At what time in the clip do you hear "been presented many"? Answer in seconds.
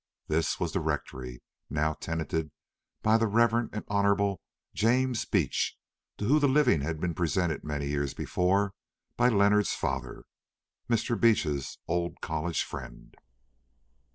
6.99-7.85